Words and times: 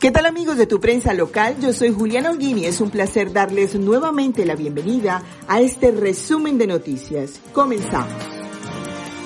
¿Qué 0.00 0.12
tal 0.12 0.26
amigos 0.26 0.56
de 0.56 0.68
tu 0.68 0.78
prensa 0.78 1.12
local? 1.12 1.56
Yo 1.60 1.72
soy 1.72 1.92
Juliana 1.92 2.30
Holguín 2.30 2.58
y 2.58 2.66
es 2.66 2.80
un 2.80 2.88
placer 2.88 3.32
darles 3.32 3.74
nuevamente 3.74 4.46
la 4.46 4.54
bienvenida 4.54 5.24
a 5.48 5.60
este 5.60 5.90
resumen 5.90 6.56
de 6.56 6.68
noticias. 6.68 7.40
Comenzamos. 7.52 8.12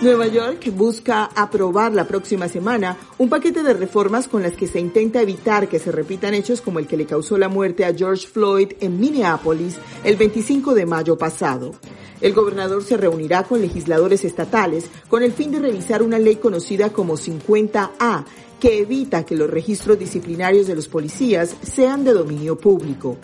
Nueva 0.01 0.29
York 0.29 0.73
busca 0.75 1.27
aprobar 1.27 1.93
la 1.93 2.09
próxima 2.09 2.49
semana 2.49 2.97
un 3.19 3.29
paquete 3.29 3.63
de 3.63 3.75
reformas 3.75 4.29
con 4.29 4.43
las 4.43 4.55
que 4.55 4.67
se 4.67 4.81
intenta 4.81 5.21
evitar 5.21 5.69
que 5.69 5.79
se 5.79 5.93
repitan 5.93 6.33
hechos 6.33 6.63
como 6.63 6.79
el 6.79 6.87
que 6.87 6.97
le 6.97 7.05
causó 7.05 7.37
la 7.37 7.51
muerte 7.51 7.85
a 7.85 7.93
George 7.93 8.27
Floyd 8.27 8.73
en 8.81 8.99
Minneapolis 8.99 9.77
el 10.05 10.17
25 10.17 10.73
de 10.75 10.87
mayo 10.87 11.19
pasado. 11.19 11.73
El 12.23 12.35
gobernador 12.35 12.85
se 12.85 12.97
reunirá 12.97 13.43
con 13.43 13.61
legisladores 13.61 14.25
estatales 14.25 14.89
con 15.09 15.25
el 15.25 15.33
fin 15.33 15.51
de 15.51 15.59
revisar 15.59 16.05
una 16.05 16.21
ley 16.21 16.37
conocida 16.37 16.93
como 16.93 17.17
50A 17.17 18.25
que 18.61 18.79
evita 18.79 19.25
que 19.25 19.35
los 19.35 19.51
registros 19.51 19.99
disciplinarios 19.99 20.69
de 20.69 20.77
los 20.77 20.87
policías 20.87 21.57
sean 21.63 22.05
de 22.05 22.13
dominio 22.13 22.57
público. 22.57 23.17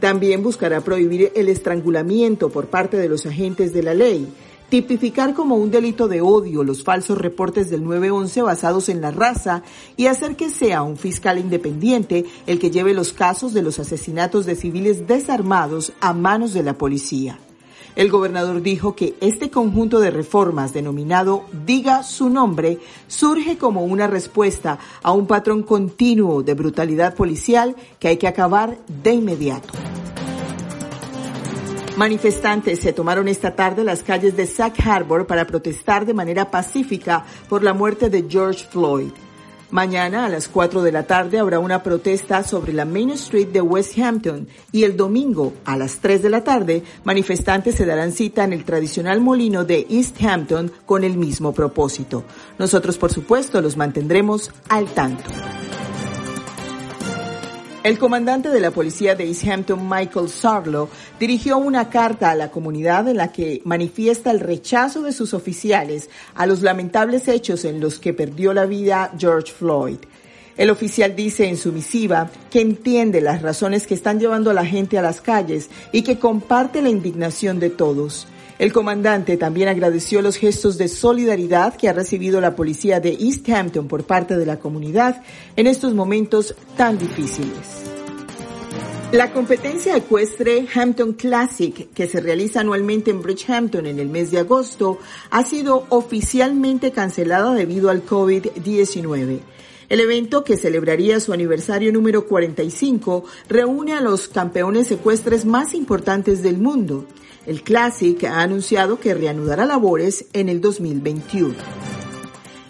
También 0.00 0.42
buscará 0.42 0.80
prohibir 0.80 1.30
el 1.36 1.48
estrangulamiento 1.48 2.48
por 2.48 2.66
parte 2.66 2.96
de 2.96 3.08
los 3.08 3.24
agentes 3.24 3.72
de 3.72 3.84
la 3.84 3.94
ley, 3.94 4.26
tipificar 4.68 5.32
como 5.32 5.54
un 5.54 5.70
delito 5.70 6.08
de 6.08 6.20
odio 6.20 6.64
los 6.64 6.82
falsos 6.82 7.18
reportes 7.18 7.70
del 7.70 7.84
911 7.84 8.42
basados 8.42 8.88
en 8.88 9.00
la 9.00 9.12
raza 9.12 9.62
y 9.96 10.06
hacer 10.06 10.34
que 10.34 10.50
sea 10.50 10.82
un 10.82 10.96
fiscal 10.96 11.38
independiente 11.38 12.24
el 12.48 12.58
que 12.58 12.72
lleve 12.72 12.94
los 12.94 13.12
casos 13.12 13.54
de 13.54 13.62
los 13.62 13.78
asesinatos 13.78 14.44
de 14.44 14.56
civiles 14.56 15.06
desarmados 15.06 15.92
a 16.00 16.12
manos 16.14 16.52
de 16.52 16.64
la 16.64 16.76
policía. 16.76 17.38
El 17.96 18.10
gobernador 18.10 18.62
dijo 18.62 18.94
que 18.94 19.14
este 19.20 19.50
conjunto 19.50 20.00
de 20.00 20.10
reformas 20.10 20.72
denominado 20.72 21.44
Diga 21.66 22.02
su 22.02 22.30
nombre 22.30 22.78
surge 23.08 23.58
como 23.58 23.84
una 23.84 24.06
respuesta 24.06 24.78
a 25.02 25.12
un 25.12 25.26
patrón 25.26 25.62
continuo 25.62 26.42
de 26.42 26.54
brutalidad 26.54 27.14
policial 27.14 27.76
que 27.98 28.08
hay 28.08 28.16
que 28.16 28.28
acabar 28.28 28.78
de 29.02 29.12
inmediato. 29.12 29.72
Manifestantes 31.96 32.80
se 32.80 32.92
tomaron 32.92 33.28
esta 33.28 33.54
tarde 33.54 33.84
las 33.84 34.02
calles 34.02 34.36
de 34.36 34.46
Sac 34.46 34.80
Harbor 34.86 35.26
para 35.26 35.46
protestar 35.46 36.06
de 36.06 36.14
manera 36.14 36.50
pacífica 36.50 37.26
por 37.48 37.62
la 37.62 37.74
muerte 37.74 38.08
de 38.08 38.24
George 38.28 38.64
Floyd. 38.64 39.10
Mañana 39.70 40.26
a 40.26 40.28
las 40.28 40.48
4 40.48 40.82
de 40.82 40.90
la 40.90 41.04
tarde 41.04 41.38
habrá 41.38 41.60
una 41.60 41.84
protesta 41.84 42.42
sobre 42.42 42.72
la 42.72 42.84
Main 42.84 43.10
Street 43.10 43.48
de 43.48 43.60
West 43.60 43.96
Hampton 43.98 44.48
y 44.72 44.82
el 44.82 44.96
domingo 44.96 45.52
a 45.64 45.76
las 45.76 46.00
3 46.00 46.22
de 46.22 46.30
la 46.30 46.42
tarde 46.42 46.82
manifestantes 47.04 47.76
se 47.76 47.86
darán 47.86 48.10
cita 48.10 48.42
en 48.42 48.52
el 48.52 48.64
tradicional 48.64 49.20
molino 49.20 49.64
de 49.64 49.86
East 49.88 50.20
Hampton 50.22 50.72
con 50.86 51.04
el 51.04 51.16
mismo 51.16 51.52
propósito. 51.54 52.24
Nosotros 52.58 52.98
por 52.98 53.12
supuesto 53.12 53.60
los 53.60 53.76
mantendremos 53.76 54.50
al 54.68 54.86
tanto. 54.88 55.30
El 57.82 57.98
comandante 57.98 58.50
de 58.50 58.60
la 58.60 58.72
policía 58.72 59.14
de 59.14 59.26
East 59.26 59.46
Hampton, 59.46 59.88
Michael 59.88 60.28
Sarlo, 60.28 60.90
dirigió 61.18 61.56
una 61.56 61.88
carta 61.88 62.30
a 62.30 62.34
la 62.34 62.50
comunidad 62.50 63.08
en 63.08 63.16
la 63.16 63.32
que 63.32 63.62
manifiesta 63.64 64.30
el 64.30 64.40
rechazo 64.40 65.00
de 65.00 65.12
sus 65.12 65.32
oficiales 65.32 66.10
a 66.34 66.44
los 66.44 66.60
lamentables 66.60 67.26
hechos 67.26 67.64
en 67.64 67.80
los 67.80 67.98
que 67.98 68.12
perdió 68.12 68.52
la 68.52 68.66
vida 68.66 69.12
George 69.16 69.50
Floyd. 69.50 69.96
El 70.58 70.68
oficial 70.68 71.16
dice 71.16 71.48
en 71.48 71.56
su 71.56 71.72
misiva 71.72 72.30
que 72.50 72.60
entiende 72.60 73.22
las 73.22 73.40
razones 73.40 73.86
que 73.86 73.94
están 73.94 74.20
llevando 74.20 74.50
a 74.50 74.54
la 74.54 74.66
gente 74.66 74.98
a 74.98 75.02
las 75.02 75.22
calles 75.22 75.70
y 75.90 76.02
que 76.02 76.18
comparte 76.18 76.82
la 76.82 76.90
indignación 76.90 77.60
de 77.60 77.70
todos. 77.70 78.26
El 78.60 78.74
comandante 78.74 79.38
también 79.38 79.68
agradeció 79.68 80.20
los 80.20 80.36
gestos 80.36 80.76
de 80.76 80.88
solidaridad 80.88 81.76
que 81.76 81.88
ha 81.88 81.94
recibido 81.94 82.42
la 82.42 82.54
policía 82.54 83.00
de 83.00 83.16
East 83.18 83.48
Hampton 83.48 83.88
por 83.88 84.04
parte 84.04 84.36
de 84.36 84.44
la 84.44 84.58
comunidad 84.58 85.22
en 85.56 85.66
estos 85.66 85.94
momentos 85.94 86.54
tan 86.76 86.98
difíciles. 86.98 87.56
La 89.12 89.32
competencia 89.32 89.96
ecuestre 89.96 90.66
Hampton 90.74 91.14
Classic, 91.14 91.90
que 91.94 92.06
se 92.06 92.20
realiza 92.20 92.60
anualmente 92.60 93.10
en 93.10 93.22
Bridgehampton 93.22 93.86
en 93.86 93.98
el 93.98 94.10
mes 94.10 94.30
de 94.30 94.40
agosto, 94.40 94.98
ha 95.30 95.42
sido 95.42 95.86
oficialmente 95.88 96.92
cancelada 96.92 97.54
debido 97.54 97.88
al 97.88 98.04
COVID-19. 98.04 99.40
El 99.88 100.00
evento, 100.00 100.44
que 100.44 100.58
celebraría 100.58 101.18
su 101.18 101.32
aniversario 101.32 101.94
número 101.94 102.26
45, 102.26 103.24
reúne 103.48 103.94
a 103.94 104.02
los 104.02 104.28
campeones 104.28 104.90
ecuestres 104.90 105.46
más 105.46 105.72
importantes 105.72 106.42
del 106.42 106.58
mundo. 106.58 107.06
El 107.46 107.62
Classic 107.62 108.22
ha 108.24 108.42
anunciado 108.42 109.00
que 109.00 109.14
reanudará 109.14 109.64
labores 109.64 110.26
en 110.32 110.48
el 110.48 110.60
2021. 110.60 111.54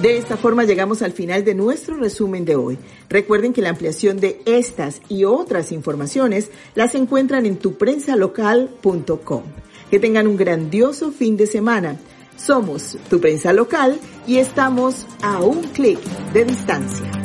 De 0.02 0.18
esta 0.18 0.36
forma 0.36 0.64
llegamos 0.64 1.04
al 1.04 1.12
final 1.12 1.46
de 1.46 1.54
nuestro 1.54 1.96
resumen 1.96 2.44
de 2.44 2.56
hoy. 2.56 2.80
Recuerden 3.08 3.54
que 3.54 3.62
la 3.62 3.70
ampliación 3.70 4.20
de 4.20 4.42
estas 4.48 5.04
y 5.10 5.26
otras 5.26 5.72
informaciones 5.72 6.50
las 6.74 6.96
encuentran 6.96 7.46
en 7.46 7.58
tuprensalocal.com. 7.58 9.44
Que 9.90 10.00
tengan 10.00 10.28
un 10.28 10.38
grandioso 10.38 11.12
fin 11.12 11.38
de 11.38 11.48
semana. 11.48 11.98
Somos 12.38 12.98
tu 13.10 13.20
prensa 13.20 13.54
local 13.54 14.00
y 14.28 14.38
estamos 14.38 15.06
a 15.22 15.42
un 15.42 15.64
clic 15.64 16.00
de 16.34 16.46
distancia. 16.46 17.19